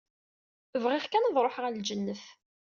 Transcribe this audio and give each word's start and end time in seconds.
Bɣiɣ 0.83 1.05
kan 1.07 1.27
ad 1.27 1.35
ṛuḥeɣ 1.45 1.63
ɣer 1.65 1.73
lǧennet. 1.77 2.23